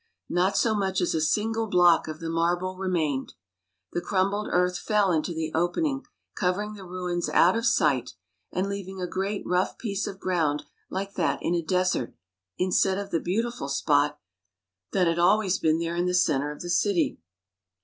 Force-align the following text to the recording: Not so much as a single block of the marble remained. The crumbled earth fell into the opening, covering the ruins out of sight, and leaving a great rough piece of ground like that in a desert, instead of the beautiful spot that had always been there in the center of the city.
Not 0.31 0.57
so 0.57 0.73
much 0.73 0.99
as 0.99 1.13
a 1.13 1.21
single 1.21 1.67
block 1.67 2.07
of 2.07 2.19
the 2.19 2.29
marble 2.31 2.75
remained. 2.75 3.35
The 3.93 4.01
crumbled 4.01 4.47
earth 4.49 4.79
fell 4.79 5.11
into 5.11 5.31
the 5.31 5.51
opening, 5.53 6.05
covering 6.35 6.73
the 6.73 6.85
ruins 6.87 7.29
out 7.29 7.55
of 7.55 7.67
sight, 7.67 8.15
and 8.51 8.67
leaving 8.67 8.99
a 8.99 9.05
great 9.05 9.43
rough 9.45 9.77
piece 9.77 10.07
of 10.07 10.19
ground 10.19 10.63
like 10.89 11.13
that 11.13 11.37
in 11.43 11.53
a 11.53 11.61
desert, 11.61 12.15
instead 12.57 12.97
of 12.97 13.11
the 13.11 13.19
beautiful 13.19 13.69
spot 13.69 14.17
that 14.91 15.05
had 15.05 15.19
always 15.19 15.59
been 15.59 15.77
there 15.77 15.95
in 15.95 16.07
the 16.07 16.15
center 16.15 16.49
of 16.51 16.61
the 16.61 16.71
city. 16.71 17.19